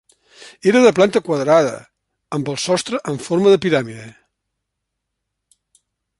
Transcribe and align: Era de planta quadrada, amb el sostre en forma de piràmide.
Era 0.69 0.79
de 0.85 0.93
planta 0.99 1.21
quadrada, 1.27 1.73
amb 2.39 2.49
el 2.53 2.57
sostre 2.65 3.01
en 3.13 3.21
forma 3.27 3.55
de 3.57 3.61
piràmide. 3.67 4.09